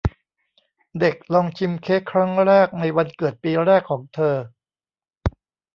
[0.99, 4.35] เด็กลองชิมเค้กครั้งแรกในวันเกิดปีแรกของเธอ